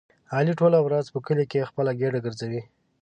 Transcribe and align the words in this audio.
علي 0.35 0.53
ټوله 0.59 0.79
ورځ 0.85 1.05
په 1.13 1.19
کلي 1.25 1.45
خپله 1.69 1.91
ګېډه 1.99 2.19
ګرځوي. 2.25 2.61